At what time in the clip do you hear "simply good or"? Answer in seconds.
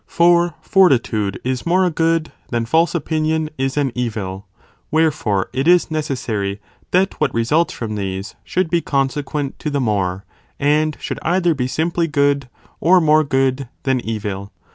11.67-12.99